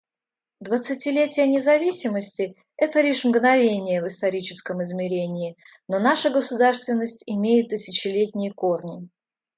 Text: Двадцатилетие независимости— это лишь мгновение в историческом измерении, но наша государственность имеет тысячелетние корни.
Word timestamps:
Двадцатилетие 0.61 1.45
независимости— 1.45 2.55
это 2.77 3.01
лишь 3.01 3.23
мгновение 3.23 4.01
в 4.01 4.07
историческом 4.07 4.81
измерении, 4.81 5.55
но 5.87 5.99
наша 5.99 6.31
государственность 6.31 7.21
имеет 7.27 7.69
тысячелетние 7.69 8.51
корни. 8.51 9.09